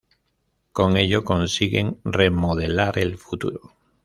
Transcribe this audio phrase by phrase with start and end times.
[0.71, 3.59] Con ello consiguen remodelar el futuro.